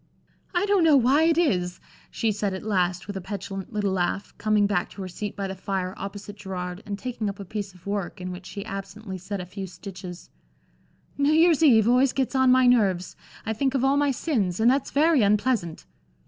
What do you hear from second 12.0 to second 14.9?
gets on my nerves, I think of all my sins and that's